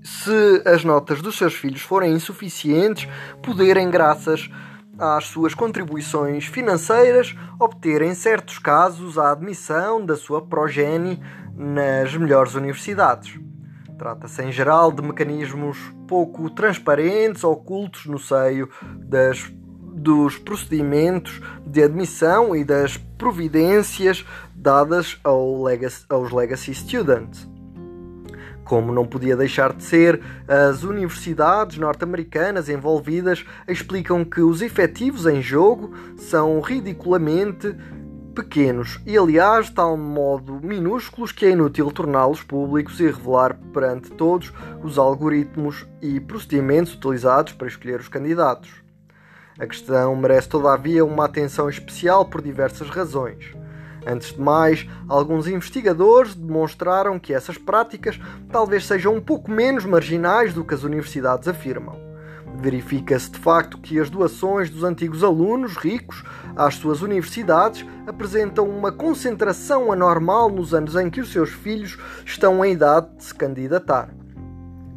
[0.01, 3.05] se as notas dos seus filhos forem insuficientes,
[3.43, 4.49] poderem, graças
[4.97, 11.19] às suas contribuições financeiras, obter, em certos casos, a admissão da sua progenie
[11.53, 13.37] nas melhores universidades.
[13.97, 18.69] Trata-se, em geral, de mecanismos pouco transparentes, ocultos no seio
[19.09, 19.51] das
[20.05, 27.49] dos procedimentos de admissão e das providências dadas ao legacy, aos legacy students.
[28.63, 35.41] Como não podia deixar de ser, as universidades norte-americanas envolvidas explicam que os efetivos em
[35.41, 37.75] jogo são ridiculamente
[38.35, 44.53] pequenos e, aliás, tal modo minúsculos que é inútil torná-los públicos e revelar perante todos
[44.83, 48.84] os algoritmos e procedimentos utilizados para escolher os candidatos.
[49.57, 53.55] A questão merece, todavia, uma atenção especial por diversas razões.
[54.05, 58.19] Antes de mais, alguns investigadores demonstraram que essas práticas
[58.51, 61.97] talvez sejam um pouco menos marginais do que as universidades afirmam.
[62.57, 66.23] Verifica-se de facto que as doações dos antigos alunos ricos
[66.55, 72.63] às suas universidades apresentam uma concentração anormal nos anos em que os seus filhos estão
[72.63, 74.09] em idade de se candidatar.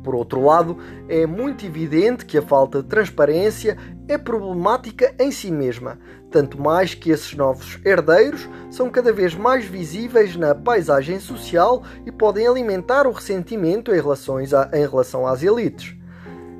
[0.03, 0.79] Por outro lado,
[1.09, 3.77] é muito evidente que a falta de transparência
[4.07, 5.99] é problemática em si mesma,
[6.31, 12.13] tanto mais que esses novos herdeiros são cada vez mais visíveis na paisagem social e
[12.13, 15.99] podem alimentar o ressentimento em, a, em relação às elites.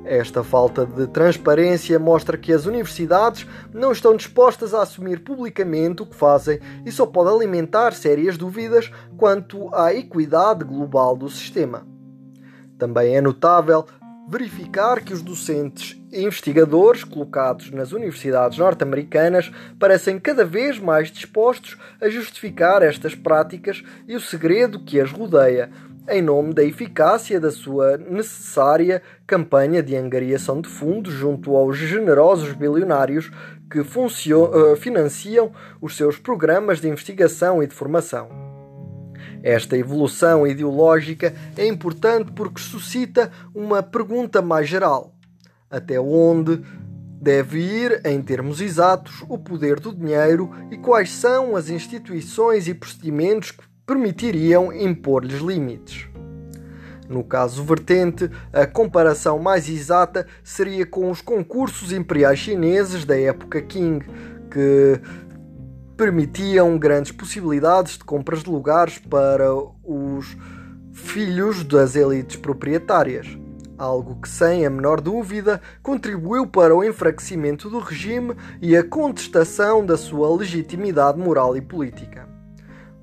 [0.05, 6.05] Esta falta de transparência mostra que as universidades não estão dispostas a assumir publicamente o
[6.05, 11.98] que fazem e só pode alimentar sérias dúvidas quanto à equidade global do sistema.
[12.79, 13.85] Também é notável
[14.29, 21.77] verificar que os docentes e investigadores colocados nas universidades norte-americanas parecem cada vez mais dispostos
[21.99, 25.69] a justificar estas práticas e o segredo que as rodeia,
[26.07, 32.53] em nome da eficácia da sua necessária campanha de angariação de fundos junto aos generosos
[32.53, 33.31] bilionários
[33.69, 35.51] que eh, financiam
[35.81, 38.48] os seus programas de investigação e de formação.
[39.43, 45.13] Esta evolução ideológica é importante porque suscita uma pergunta mais geral:
[45.69, 46.61] até onde
[47.21, 52.73] deve ir, em termos exatos, o poder do dinheiro e quais são as instituições e
[52.73, 56.07] procedimentos que permitiriam impor-lhes limites?
[57.09, 63.61] No caso vertente, a comparação mais exata seria com os concursos imperiais chineses da época
[63.63, 63.99] Qing,
[64.51, 65.01] que
[65.99, 70.37] permitiam grandes possibilidades de compras de lugares para os
[70.93, 73.27] filhos das elites proprietárias,
[73.77, 79.85] algo que, sem a menor dúvida, contribuiu para o enfraquecimento do regime e a contestação
[79.85, 82.29] da sua legitimidade moral e política.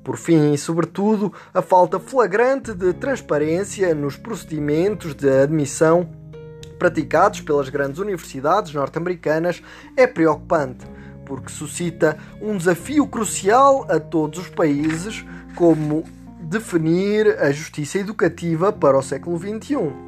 [0.03, 6.09] Por fim, e sobretudo, a falta flagrante de transparência nos procedimentos de admissão
[6.79, 9.63] praticados pelas grandes universidades norte-americanas
[9.95, 10.96] é preocupante
[11.27, 16.05] porque suscita um desafio crucial a todos os países, como
[16.41, 20.07] definir a justiça educativa para o século XXI.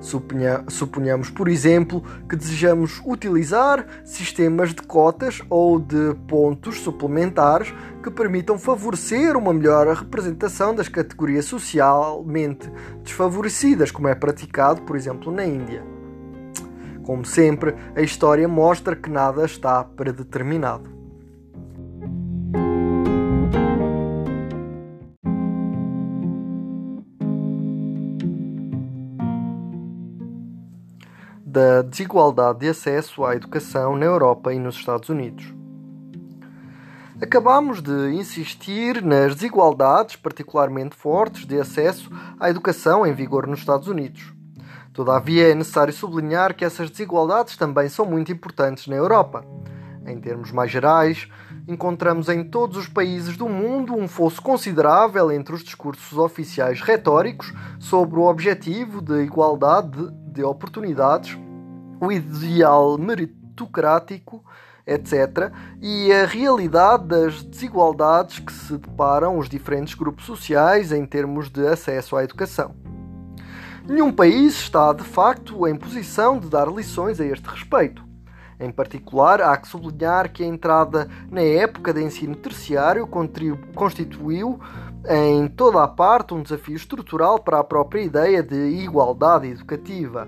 [0.00, 7.72] Suponha, suponhamos, por exemplo, que desejamos utilizar sistemas de cotas ou de pontos suplementares
[8.02, 12.70] que permitam favorecer uma melhor representação das categorias socialmente
[13.02, 15.95] desfavorecidas, como é praticado, por exemplo, na Índia.
[17.06, 20.90] Como sempre, a história mostra que nada está predeterminado.
[31.46, 35.54] Da desigualdade de acesso à educação na Europa e nos Estados Unidos.
[37.22, 43.86] Acabamos de insistir nas desigualdades particularmente fortes de acesso à educação em vigor nos Estados
[43.86, 44.35] Unidos.
[44.96, 49.44] Todavia, é necessário sublinhar que essas desigualdades também são muito importantes na Europa.
[50.06, 51.28] Em termos mais gerais,
[51.68, 57.52] encontramos em todos os países do mundo um fosso considerável entre os discursos oficiais retóricos
[57.78, 61.38] sobre o objetivo de igualdade de oportunidades,
[62.00, 64.42] o ideal meritocrático,
[64.86, 71.50] etc., e a realidade das desigualdades que se deparam os diferentes grupos sociais em termos
[71.50, 72.95] de acesso à educação.
[73.88, 78.04] Nenhum país está, de facto, em posição de dar lições a este respeito.
[78.58, 83.08] Em particular, há que sublinhar que a entrada na época de ensino terciário
[83.76, 84.58] constituiu
[85.08, 90.26] em toda a parte um desafio estrutural para a própria ideia de igualdade educativa.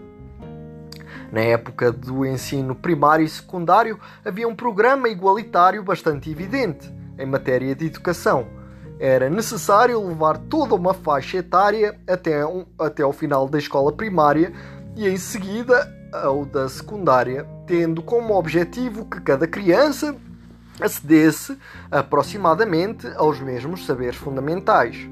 [1.32, 7.74] Na época do ensino primário e secundário, havia um programa igualitário bastante evidente em matéria
[7.74, 8.57] de educação
[8.98, 14.52] era necessário levar toda uma faixa etária até, um, até ao final da escola primária
[14.96, 20.16] e em seguida ao da secundária, tendo como objetivo que cada criança
[20.80, 21.56] acedesse
[21.90, 25.08] aproximadamente aos mesmos saberes fundamentais.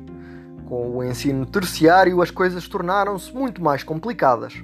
[0.66, 4.55] Com o ensino terciário, as coisas tornaram-se muito mais complicadas.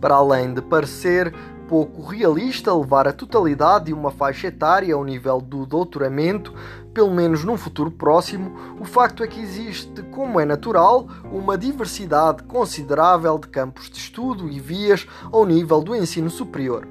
[0.00, 1.34] Para além de parecer
[1.68, 6.54] pouco realista levar a totalidade de uma faixa etária ao nível do doutoramento,
[6.96, 12.42] pelo menos num futuro próximo, o facto é que existe, como é natural, uma diversidade
[12.44, 16.88] considerável de campos de estudo e vias ao nível do ensino superior.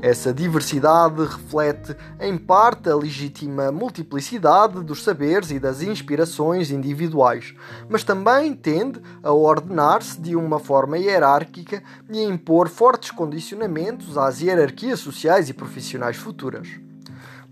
[0.00, 7.54] Essa diversidade reflete, em parte, a legítima multiplicidade dos saberes e das inspirações individuais,
[7.90, 14.40] mas também tende a ordenar-se de uma forma hierárquica e a impor fortes condicionamentos às
[14.40, 16.81] hierarquias sociais e profissionais futuras.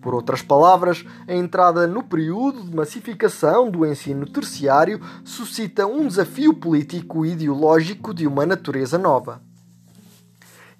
[0.01, 6.55] Por outras palavras, a entrada no período de massificação do ensino terciário suscita um desafio
[6.55, 9.43] político e ideológico de uma natureza nova.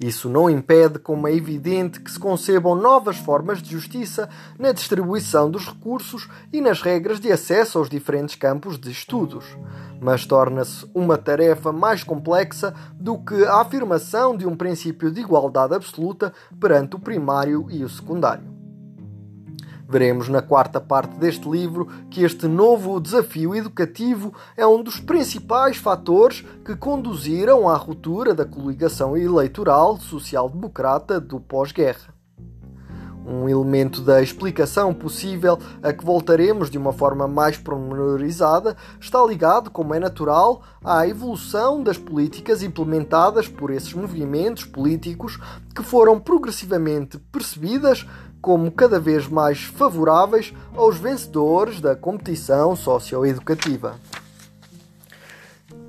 [0.01, 5.51] Isso não impede, como é evidente, que se concebam novas formas de justiça na distribuição
[5.51, 9.45] dos recursos e nas regras de acesso aos diferentes campos de estudos,
[10.01, 15.75] mas torna-se uma tarefa mais complexa do que a afirmação de um princípio de igualdade
[15.75, 18.50] absoluta perante o primário e o secundário.
[19.91, 25.79] Veremos na quarta parte deste livro que este novo desafio educativo é um dos principais
[25.79, 32.15] fatores que conduziram à ruptura da coligação eleitoral social-democrata do pós-guerra.
[33.27, 39.73] Um elemento da explicação possível a que voltaremos de uma forma mais pormenorizada está ligado,
[39.73, 45.37] como é natural, à evolução das políticas implementadas por esses movimentos políticos
[45.75, 48.07] que foram progressivamente percebidas
[48.41, 53.97] como cada vez mais favoráveis aos vencedores da competição socioeducativa.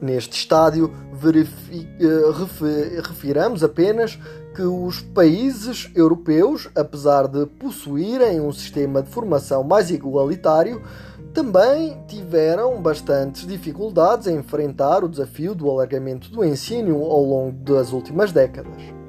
[0.01, 0.91] Neste estádio,
[1.23, 4.19] eh, refiramos apenas
[4.55, 10.81] que os países europeus, apesar de possuírem um sistema de formação mais igualitário,
[11.33, 17.93] também tiveram bastantes dificuldades em enfrentar o desafio do alargamento do ensino ao longo das
[17.93, 19.00] últimas décadas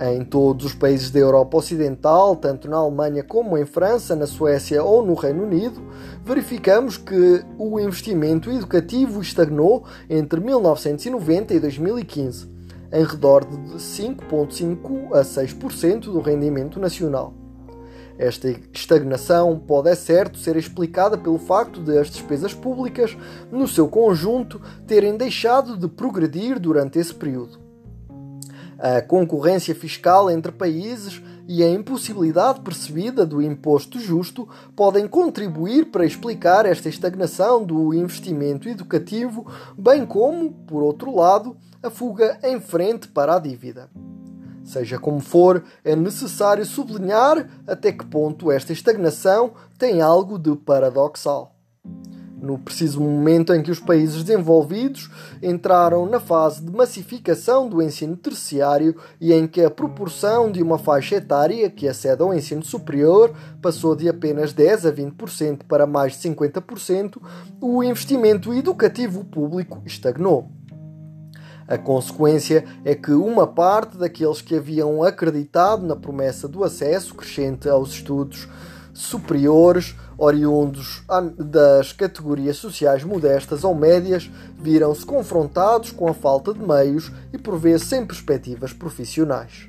[0.00, 4.82] em todos os países da Europa Ocidental, tanto na Alemanha como em França, na Suécia
[4.82, 5.82] ou no Reino Unido,
[6.24, 12.48] verificamos que o investimento educativo estagnou entre 1990 e 2015,
[12.90, 17.34] em redor de 5,5 a 6% do rendimento nacional.
[18.18, 23.16] Esta estagnação pode, é certo, ser explicada pelo facto de as despesas públicas,
[23.50, 27.69] no seu conjunto, terem deixado de progredir durante esse período
[28.80, 36.06] a concorrência fiscal entre países e a impossibilidade percebida do imposto justo podem contribuir para
[36.06, 43.06] explicar esta estagnação do investimento educativo, bem como, por outro lado, a fuga em frente
[43.08, 43.90] para a dívida.
[44.64, 51.54] Seja como for, é necessário sublinhar até que ponto esta estagnação tem algo de paradoxal
[52.40, 55.10] no preciso momento em que os países desenvolvidos
[55.42, 60.78] entraram na fase de massificação do ensino terciário e em que a proporção de uma
[60.78, 66.18] faixa etária que acede ao ensino superior passou de apenas 10 a 20% para mais
[66.18, 67.18] de 50%,
[67.60, 70.50] o investimento educativo público estagnou.
[71.68, 77.68] A consequência é que uma parte daqueles que haviam acreditado na promessa do acesso crescente
[77.68, 78.48] aos estudos
[78.92, 81.02] superiores oriundos
[81.38, 87.58] das categorias sociais modestas ou médias, viram-se confrontados com a falta de meios e por
[87.58, 89.66] vezes sem perspectivas profissionais.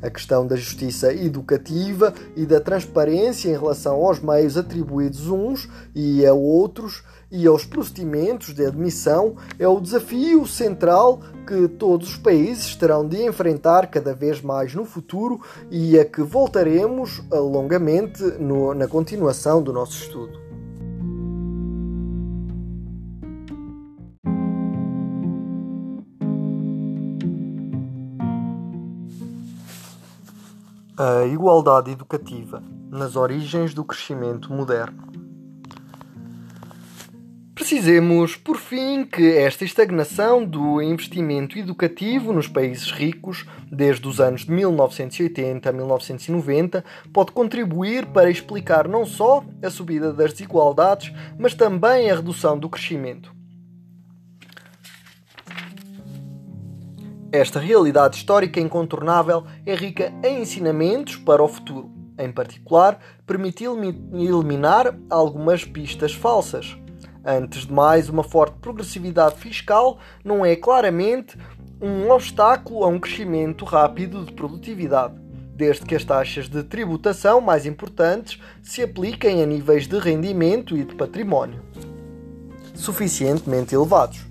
[0.00, 6.24] A questão da justiça educativa e da transparência em relação aos meios atribuídos uns e
[6.24, 12.74] a outros e aos procedimentos de admissão é o desafio central que todos os países
[12.76, 18.86] terão de enfrentar cada vez mais no futuro e a que voltaremos longamente no, na
[18.86, 20.46] continuação do nosso estudo.
[30.98, 35.25] A igualdade educativa nas origens do crescimento moderno.
[37.56, 44.44] Precisemos, por fim, que esta estagnação do investimento educativo nos países ricos, desde os anos
[44.44, 46.84] de 1980 a 1990,
[47.14, 52.68] pode contribuir para explicar não só a subida das desigualdades, mas também a redução do
[52.68, 53.34] crescimento.
[57.32, 61.90] Esta realidade histórica incontornável é rica em ensinamentos para o futuro.
[62.18, 66.76] Em particular, permite eliminar algumas pistas falsas
[67.26, 71.36] Antes de mais, uma forte progressividade fiscal não é claramente
[71.82, 75.14] um obstáculo a um crescimento rápido de produtividade,
[75.56, 80.84] desde que as taxas de tributação mais importantes se apliquem a níveis de rendimento e
[80.84, 81.60] de património
[82.76, 84.24] suficientemente elevados.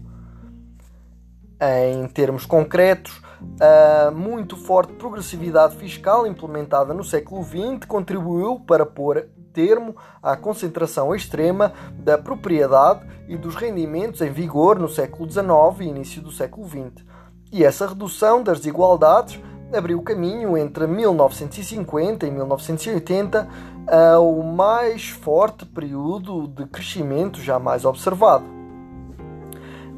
[1.59, 3.21] Em termos concretos,
[3.59, 11.15] a muito forte progressividade fiscal implementada no século XX contribuiu para pôr termo à concentração
[11.15, 15.47] extrema da propriedade e dos rendimentos em vigor no século XIX
[15.79, 17.05] e início do século XX.
[17.51, 19.39] E essa redução das desigualdades
[19.73, 23.47] abriu caminho entre 1950 e 1980
[24.13, 28.43] ao mais forte período de crescimento jamais observado.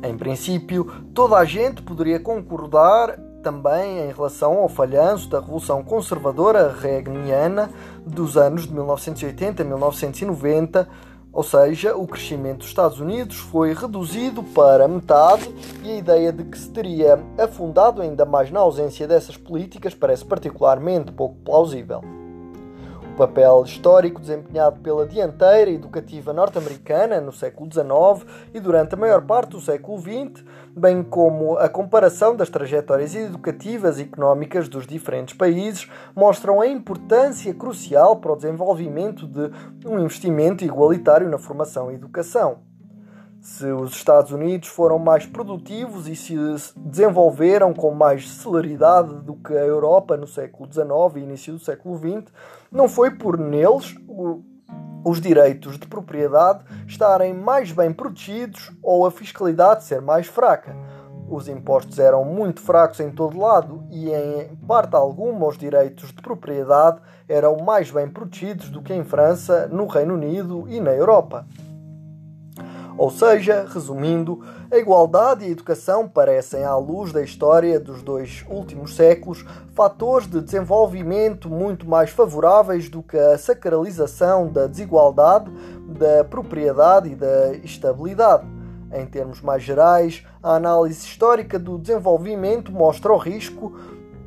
[0.03, 3.17] Em princípio, toda a gente poderia concordar
[3.47, 7.69] também em relação ao falhanço da Revolução Conservadora Reaganiana
[8.05, 10.89] dos anos de 1980 a 1990,
[11.31, 15.49] ou seja, o crescimento dos Estados Unidos foi reduzido para metade
[15.81, 20.25] e a ideia de que se teria afundado ainda mais na ausência dessas políticas parece
[20.25, 22.01] particularmente pouco plausível.
[23.15, 29.51] Papel histórico desempenhado pela dianteira educativa norte-americana no século XIX e durante a maior parte
[29.51, 30.43] do século XX,
[30.77, 37.53] bem como a comparação das trajetórias educativas e económicas dos diferentes países, mostram a importância
[37.53, 42.59] crucial para o desenvolvimento de um investimento igualitário na formação e educação.
[43.41, 46.35] Se os Estados Unidos foram mais produtivos e se
[46.75, 51.97] desenvolveram com mais celeridade do que a Europa no século XIX e início do século
[51.97, 52.31] XX,
[52.71, 53.95] não foi por neles
[55.03, 60.75] os direitos de propriedade estarem mais bem protegidos ou a fiscalidade ser mais fraca.
[61.29, 66.21] Os impostos eram muito fracos em todo lado e, em parte alguma, os direitos de
[66.21, 71.45] propriedade eram mais bem protegidos do que em França, no Reino Unido e na Europa.
[72.97, 78.43] Ou seja, resumindo, a igualdade e a educação parecem, à luz da história dos dois
[78.49, 79.45] últimos séculos,
[79.75, 85.51] fatores de desenvolvimento muito mais favoráveis do que a sacralização da desigualdade,
[85.87, 88.47] da propriedade e da estabilidade.
[88.91, 93.77] Em termos mais gerais, a análise histórica do desenvolvimento mostra o risco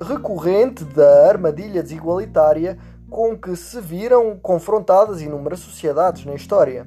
[0.00, 6.86] recorrente da armadilha desigualitária com que se viram confrontadas inúmeras sociedades na história.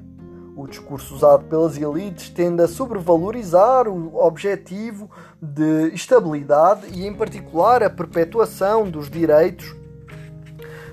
[0.56, 5.10] O discurso usado pelas elites tende a sobrevalorizar o objetivo
[5.42, 9.74] de estabilidade e, em particular, a perpetuação dos direitos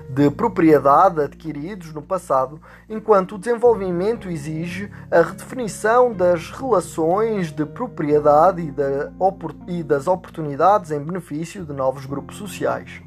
[0.08, 8.74] de propriedade adquiridos no passado, enquanto o desenvolvimento exige a redefinição das relações de propriedade
[9.68, 13.00] e das oportunidades em benefício de novos grupos sociais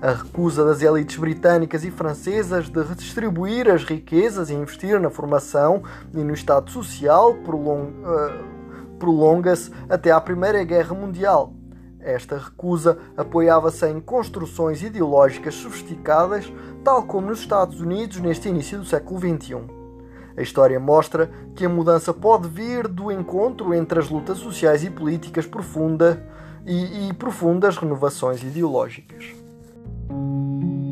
[0.00, 5.82] a recusa das elites britânicas e francesas de redistribuir as riquezas e investir na formação
[6.14, 11.52] e no Estado Social uh, prolonga-se até à Primeira Guerra Mundial.
[12.00, 16.50] Esta recusa apoiava-se em construções ideológicas sofisticadas,
[16.82, 19.80] tal como nos Estados Unidos neste início do século XXI.
[20.34, 24.88] A história mostra que a mudança pode vir do encontro entre as lutas sociais e
[24.88, 26.26] políticas profunda
[26.64, 29.39] e, e profundas renovações ideológicas.
[30.10, 30.89] thank you